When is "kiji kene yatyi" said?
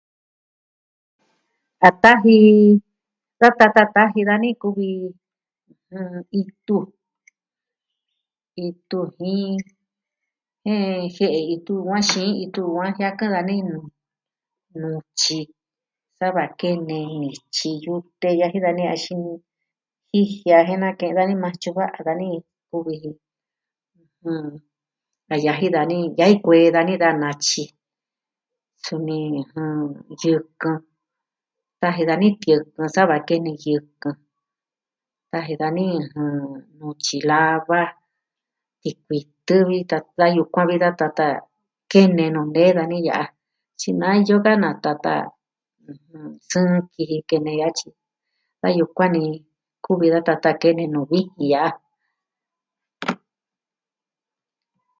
46.93-47.89